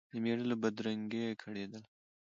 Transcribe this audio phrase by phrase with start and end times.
[0.11, 1.87] د مېړه له بدرنګیه کړېدله